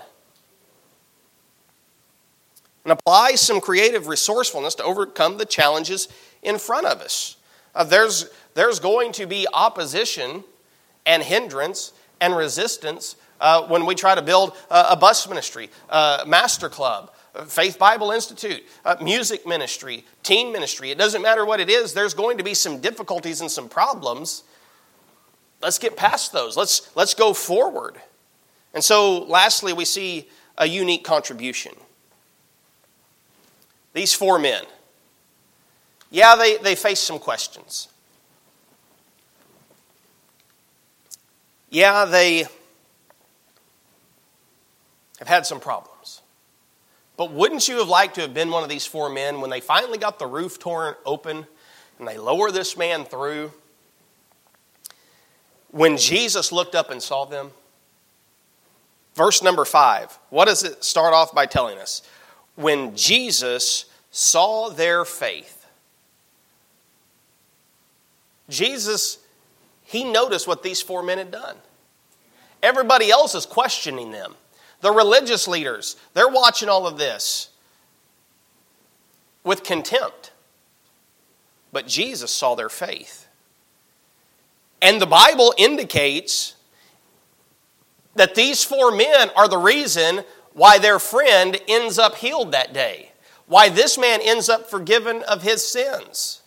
[2.89, 6.09] And apply some creative resourcefulness to overcome the challenges
[6.43, 7.37] in front of us.
[7.75, 10.43] Uh, there's, there's going to be opposition
[11.05, 16.71] and hindrance and resistance uh, when we try to build a bus ministry, a master
[16.71, 17.13] club,
[17.47, 20.91] Faith Bible Institute, uh, music ministry, teen ministry.
[20.91, 24.45] It doesn't matter what it is, there's going to be some difficulties and some problems.
[25.61, 26.57] Let's get past those.
[26.57, 28.01] Let's, let's go forward.
[28.73, 31.75] And so, lastly, we see a unique contribution.
[33.99, 34.63] These four men,
[36.09, 37.89] yeah, they, they face some questions.
[41.69, 42.47] Yeah, they
[45.19, 46.23] have had some problems.
[47.17, 49.61] But wouldn't you have liked to have been one of these four men when they
[49.61, 51.45] finally got the roof torn open
[51.99, 53.51] and they lower this man through?
[55.73, 57.51] When Jesus looked up and saw them?
[59.17, 62.03] Verse number five, what does it start off by telling us?
[62.55, 65.67] When Jesus saw their faith,
[68.49, 69.19] Jesus,
[69.85, 71.57] he noticed what these four men had done.
[72.63, 74.35] Everybody else is questioning them.
[74.81, 77.51] The religious leaders, they're watching all of this
[79.45, 80.33] with contempt.
[81.73, 83.29] But Jesus saw their faith.
[84.81, 86.55] And the Bible indicates
[88.15, 93.13] that these four men are the reason why their friend ends up healed that day,
[93.49, 96.43] why this man ends up forgiven of his sins,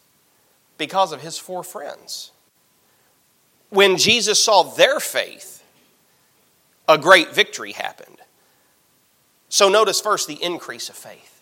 [0.77, 2.31] because of his four friends.
[3.69, 5.63] When Jesus saw their faith,
[6.87, 8.17] a great victory happened.
[9.49, 11.41] So notice first the increase of faith.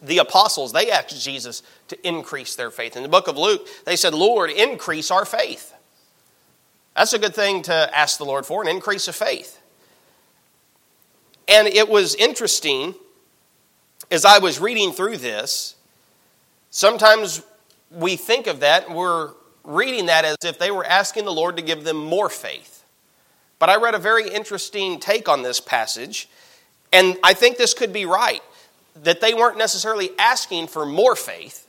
[0.00, 2.96] The apostles, they asked Jesus to increase their faith.
[2.96, 5.74] In the book of Luke, they said, Lord, increase our faith.
[6.94, 9.60] That's a good thing to ask the Lord for, an increase of faith.
[11.48, 12.94] And it was interesting
[14.10, 15.76] as I was reading through this,
[16.70, 17.42] sometimes
[17.90, 19.32] we think of that, we're
[19.64, 22.84] reading that as if they were asking the Lord to give them more faith.
[23.58, 26.28] But I read a very interesting take on this passage,
[26.92, 28.42] and I think this could be right
[29.02, 31.68] that they weren't necessarily asking for more faith,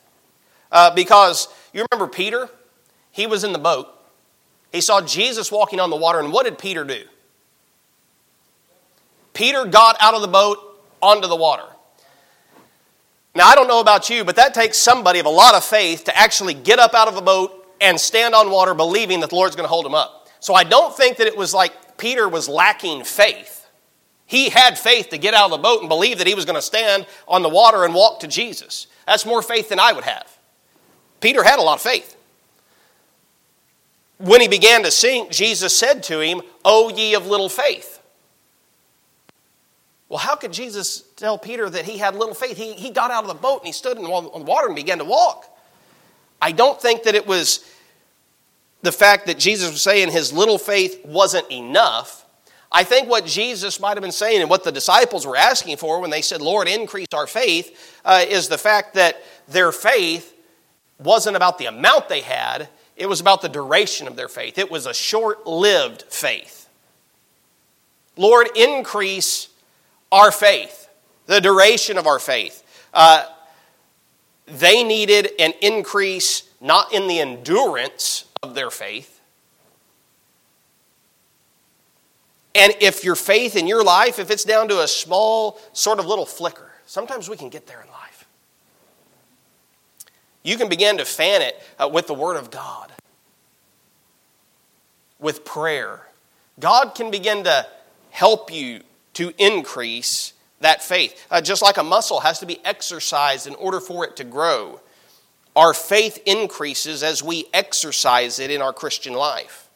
[0.72, 2.50] uh, because you remember Peter?
[3.12, 3.88] He was in the boat.
[4.72, 7.04] He saw Jesus walking on the water, and what did Peter do?
[9.34, 10.58] Peter got out of the boat
[11.02, 11.66] onto the water.
[13.36, 16.06] Now, I don't know about you, but that takes somebody of a lot of faith
[16.06, 19.36] to actually get up out of a boat and stand on water believing that the
[19.36, 20.28] Lord's going to hold him up.
[20.40, 23.68] So I don't think that it was like Peter was lacking faith.
[24.26, 26.56] He had faith to get out of the boat and believe that he was going
[26.56, 28.88] to stand on the water and walk to Jesus.
[29.08, 30.38] That's more faith than I would have.
[31.20, 32.16] Peter had a lot of faith.
[34.18, 37.99] When he began to sink, Jesus said to him, O ye of little faith.
[40.10, 42.58] Well, how could Jesus tell Peter that he had little faith?
[42.58, 44.98] He, he got out of the boat and he stood in the water and began
[44.98, 45.46] to walk.
[46.42, 47.64] I don't think that it was
[48.82, 52.26] the fact that Jesus was saying his little faith wasn't enough.
[52.72, 56.00] I think what Jesus might have been saying and what the disciples were asking for
[56.00, 60.36] when they said, Lord, increase our faith, uh, is the fact that their faith
[61.00, 64.58] wasn't about the amount they had, it was about the duration of their faith.
[64.58, 66.68] It was a short lived faith.
[68.18, 69.48] Lord, increase
[70.12, 70.90] our faith,
[71.26, 72.64] the duration of our faith.
[72.94, 73.26] Uh,
[74.48, 79.20] they needed an increase not in the endurance of their faith.
[82.56, 86.08] And if your faith in your life, if it's down to a small sort of
[86.08, 88.28] little flicker, sometimes we can get there in life.
[90.44, 92.92] You can begin to fan it uh, with the Word of God,
[95.20, 96.08] with prayer.
[96.60, 97.68] God can begin to
[98.10, 98.82] help you
[99.20, 101.28] to increase that faith.
[101.30, 104.80] Uh, just like a muscle has to be exercised in order for it to grow,
[105.58, 109.69] our faith increases as we exercise it in our Christian life.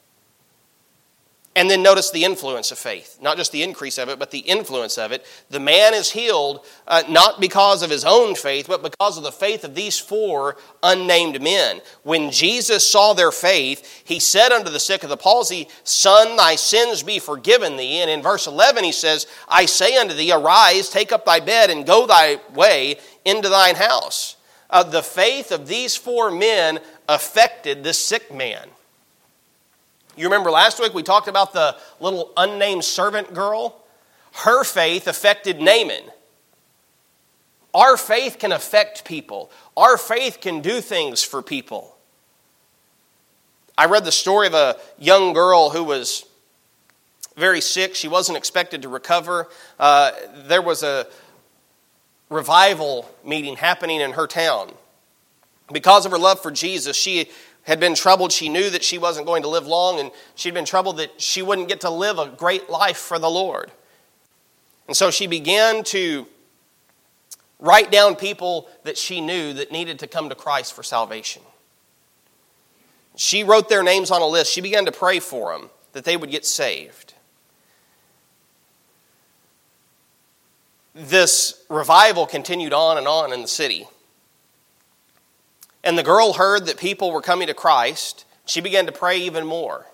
[1.55, 3.19] And then notice the influence of faith.
[3.21, 5.23] Not just the increase of it, but the influence of it.
[5.51, 9.31] The man is healed uh, not because of his own faith, but because of the
[9.31, 11.81] faith of these four unnamed men.
[12.01, 16.55] When Jesus saw their faith, he said unto the sick of the palsy, Son, thy
[16.55, 17.99] sins be forgiven thee.
[17.99, 21.69] And in verse 11, he says, I say unto thee, Arise, take up thy bed,
[21.69, 24.37] and go thy way into thine house.
[24.71, 28.69] Uh, the faith of these four men affected this sick man.
[30.15, 33.83] You remember last week we talked about the little unnamed servant girl?
[34.33, 36.03] Her faith affected Naaman.
[37.73, 41.95] Our faith can affect people, our faith can do things for people.
[43.75, 46.25] I read the story of a young girl who was
[47.35, 47.95] very sick.
[47.95, 49.49] She wasn't expected to recover.
[49.79, 50.11] Uh,
[50.45, 51.07] there was a
[52.29, 54.71] revival meeting happening in her town.
[55.71, 57.29] Because of her love for Jesus, she
[57.63, 58.31] had been troubled.
[58.31, 61.41] She knew that she wasn't going to live long, and she'd been troubled that she
[61.41, 63.71] wouldn't get to live a great life for the Lord.
[64.87, 66.27] And so she began to
[67.59, 71.41] write down people that she knew that needed to come to Christ for salvation.
[73.15, 74.51] She wrote their names on a list.
[74.51, 77.13] She began to pray for them that they would get saved.
[80.93, 83.87] This revival continued on and on in the city.
[85.83, 88.25] And the girl heard that people were coming to Christ.
[88.45, 89.87] She began to pray even more.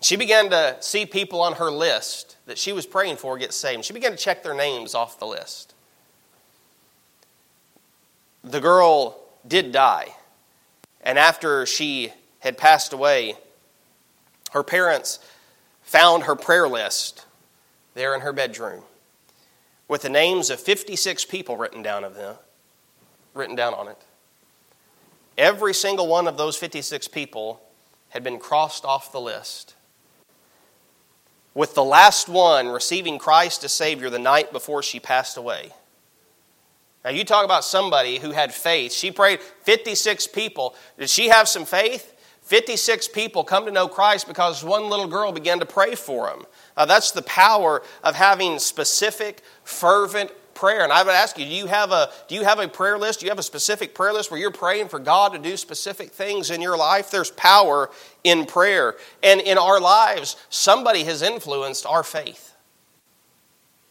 [0.00, 3.84] She began to see people on her list that she was praying for get saved.
[3.84, 5.74] She began to check their names off the list.
[8.42, 10.14] The girl did die.
[11.00, 13.34] And after she had passed away,
[14.52, 15.18] her parents
[15.82, 17.24] found her prayer list
[17.94, 18.82] there in her bedroom
[19.88, 22.36] with the names of 56 people written down of them
[23.34, 23.98] written down on it.
[25.36, 27.60] Every single one of those 56 people
[28.10, 29.74] had been crossed off the list.
[31.54, 35.72] With the last one receiving Christ as Savior the night before she passed away.
[37.04, 38.92] Now, you talk about somebody who had faith.
[38.92, 40.74] She prayed 56 people.
[40.98, 42.12] Did she have some faith?
[42.42, 46.44] 56 people come to know Christ because one little girl began to pray for him.
[46.76, 50.82] Uh, that's the power of having specific, fervent prayer.
[50.82, 53.20] And I would ask you, do you have a do you have a prayer list?
[53.20, 56.10] Do you have a specific prayer list where you're praying for God to do specific
[56.10, 57.10] things in your life?
[57.10, 57.90] There's power
[58.22, 58.96] in prayer.
[59.22, 62.54] And in our lives, somebody has influenced our faith.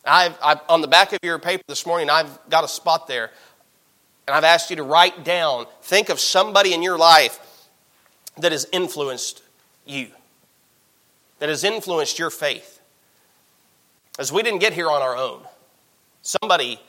[0.05, 3.31] I've, I've on the back of your paper this morning, I've got a spot there.
[4.27, 7.39] And I've asked you to write down, think of somebody in your life
[8.37, 9.43] that has influenced
[9.85, 10.07] you,
[11.39, 12.79] that has influenced your faith.
[14.17, 15.41] As we didn't get here on our own.
[16.23, 16.79] Somebody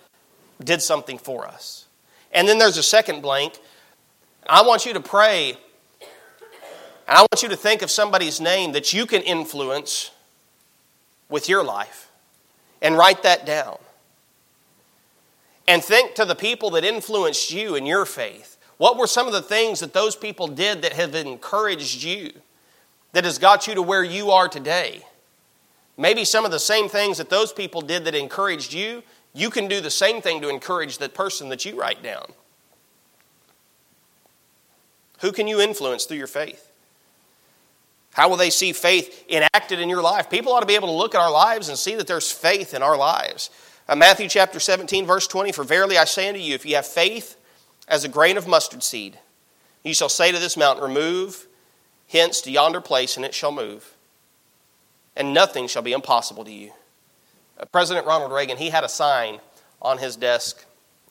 [0.63, 1.87] did something for us.
[2.33, 3.59] And then there's a second blank.
[4.49, 5.57] I want you to pray,
[7.09, 10.13] and I want you to think of somebody's name that you can influence
[11.29, 12.11] with your life,
[12.81, 13.79] and write that down.
[15.67, 18.59] And think to the people that influenced you in your faith.
[18.77, 22.33] What were some of the things that those people did that have encouraged you,
[23.13, 25.03] that has got you to where you are today?
[25.97, 29.03] Maybe some of the same things that those people did that encouraged you
[29.35, 32.27] you can do the same thing to encourage the person that you write down.
[35.21, 36.71] Who can you influence through your faith?
[38.13, 40.31] How will they see faith enacted in your life?
[40.31, 42.73] People ought to be able to look at our lives and see that there's faith
[42.73, 43.51] in our lives.
[43.89, 46.87] Uh, Matthew chapter 17, verse 20 For verily I say unto you, if you have
[46.87, 47.37] faith
[47.89, 49.19] as a grain of mustard seed,
[49.83, 51.49] you shall say to this mountain, Remove
[52.09, 53.95] hence to yonder place, and it shall move,
[55.17, 56.73] and nothing shall be impossible to you.
[57.59, 59.41] Uh, President Ronald Reagan, he had a sign
[59.81, 60.65] on his desk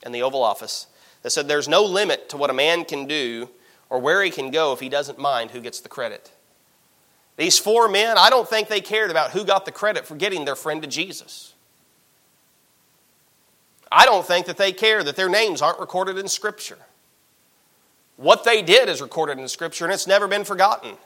[0.05, 0.87] in the Oval Office
[1.21, 3.49] that said, There's no limit to what a man can do
[3.89, 6.31] or where he can go if he doesn't mind who gets the credit.
[7.37, 10.45] These four men, I don't think they cared about who got the credit for getting
[10.45, 11.53] their friend to Jesus.
[13.91, 16.79] I don't think that they care that their names aren't recorded in Scripture.
[18.17, 20.97] What they did is recorded in Scripture, and it's never been forgotten.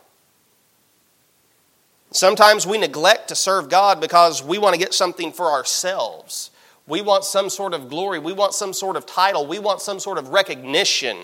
[2.11, 6.51] Sometimes we neglect to serve God because we want to get something for ourselves.
[6.87, 8.17] We want some sort of glory.
[8.17, 9.45] We want some sort of title.
[9.45, 11.17] We want some sort of recognition.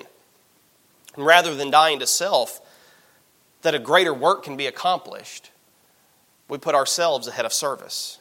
[1.15, 2.59] And rather than dying to self,
[3.61, 5.51] that a greater work can be accomplished,
[6.49, 8.19] we put ourselves ahead of service.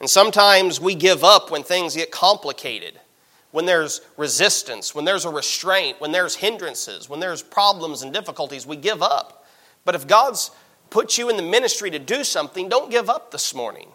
[0.00, 3.00] And sometimes we give up when things get complicated,
[3.52, 8.66] when there's resistance, when there's a restraint, when there's hindrances, when there's problems and difficulties,
[8.66, 9.46] we give up.
[9.84, 10.50] But if God's
[10.90, 13.88] put you in the ministry to do something, don't give up this morning.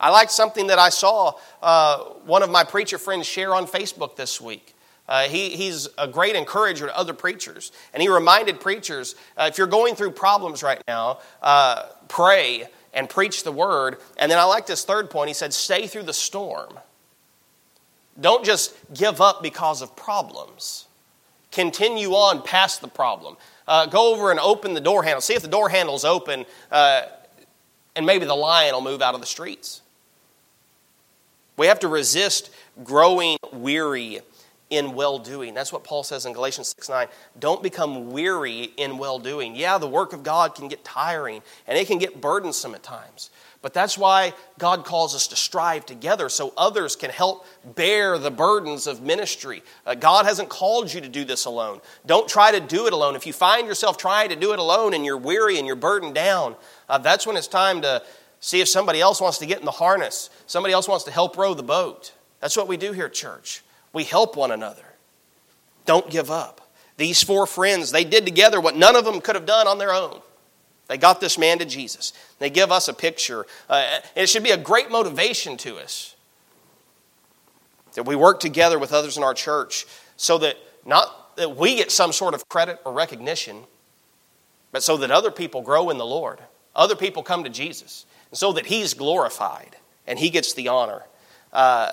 [0.00, 4.16] I like something that I saw uh, one of my preacher friends share on Facebook
[4.16, 4.74] this week.
[5.08, 7.72] Uh, he, he's a great encourager to other preachers.
[7.92, 13.08] And he reminded preachers uh, if you're going through problems right now, uh, pray and
[13.08, 13.98] preach the word.
[14.16, 15.28] And then I liked his third point.
[15.28, 16.78] He said, stay through the storm.
[18.18, 20.86] Don't just give up because of problems,
[21.50, 23.36] continue on past the problem.
[23.66, 25.20] Uh, go over and open the door handle.
[25.20, 27.02] See if the door handle's open, uh,
[27.96, 29.80] and maybe the lion will move out of the streets.
[31.56, 32.50] We have to resist
[32.82, 34.20] growing weary
[34.70, 35.54] in well doing.
[35.54, 37.06] That's what Paul says in Galatians 6 9.
[37.38, 39.54] Don't become weary in well doing.
[39.54, 43.30] Yeah, the work of God can get tiring and it can get burdensome at times.
[43.64, 48.30] But that's why God calls us to strive together so others can help bear the
[48.30, 49.62] burdens of ministry.
[49.86, 51.80] Uh, God hasn't called you to do this alone.
[52.04, 53.16] Don't try to do it alone.
[53.16, 56.14] If you find yourself trying to do it alone and you're weary and you're burdened
[56.14, 56.56] down,
[56.90, 58.02] uh, that's when it's time to
[58.38, 61.38] see if somebody else wants to get in the harness, somebody else wants to help
[61.38, 62.12] row the boat.
[62.40, 63.62] That's what we do here at church.
[63.94, 64.84] We help one another.
[65.86, 66.70] Don't give up.
[66.98, 69.94] These four friends, they did together what none of them could have done on their
[69.94, 70.20] own.
[70.86, 72.12] They got this man to Jesus.
[72.38, 73.46] They give us a picture.
[73.68, 76.14] Uh, it should be a great motivation to us
[77.94, 81.90] that we work together with others in our church so that not that we get
[81.90, 83.64] some sort of credit or recognition,
[84.72, 86.40] but so that other people grow in the Lord.
[86.76, 89.76] Other people come to Jesus, and so that He's glorified
[90.06, 91.02] and He gets the honor.
[91.52, 91.92] Uh,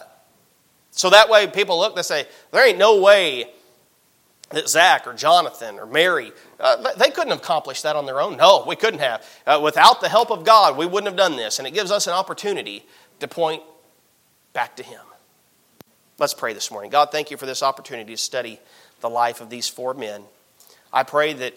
[0.91, 3.49] so that way, people look, they say, there ain't no way
[4.53, 8.37] that Zach or Jonathan or Mary, uh, they couldn't have accomplished that on their own.
[8.37, 9.25] No, we couldn't have.
[9.45, 11.59] Uh, without the help of God, we wouldn't have done this.
[11.59, 12.85] And it gives us an opportunity
[13.19, 13.63] to point
[14.53, 15.01] back to Him.
[16.19, 16.91] Let's pray this morning.
[16.91, 18.59] God, thank you for this opportunity to study
[18.99, 20.23] the life of these four men.
[20.93, 21.55] I pray that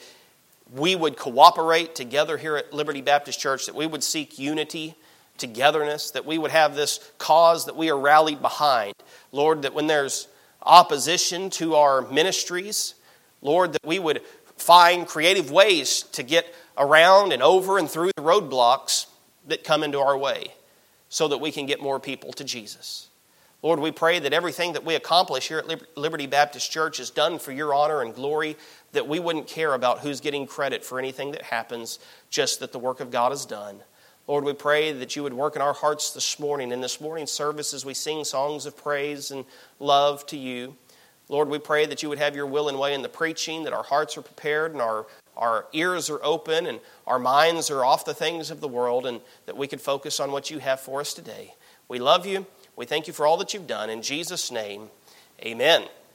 [0.72, 4.94] we would cooperate together here at Liberty Baptist Church, that we would seek unity
[5.36, 8.94] togetherness, that we would have this cause that we are rallied behind.
[9.32, 10.28] Lord, that when there's
[10.64, 12.94] opposition to our ministries,
[13.42, 14.22] Lord, that we would
[14.56, 19.06] find creative ways to get around and over and through the roadblocks
[19.46, 20.54] that come into our way
[21.08, 23.08] so that we can get more people to Jesus.
[23.62, 27.38] Lord, we pray that everything that we accomplish here at Liberty Baptist Church is done
[27.38, 28.56] for your honor and glory,
[28.92, 31.98] that we wouldn't care about who's getting credit for anything that happens,
[32.28, 33.80] just that the work of God is done.
[34.26, 36.72] Lord, we pray that you would work in our hearts this morning.
[36.72, 39.44] In this morning's service, as we sing songs of praise and
[39.78, 40.76] love to you,
[41.28, 43.74] Lord, we pray that you would have your will and way in the preaching, that
[43.74, 45.06] our hearts are prepared and our,
[45.36, 49.20] our ears are open and our minds are off the things of the world, and
[49.44, 51.54] that we could focus on what you have for us today.
[51.88, 52.46] We love you.
[52.76, 53.90] We thank you for all that you've done.
[53.90, 54.88] In Jesus' name,
[55.44, 55.84] amen.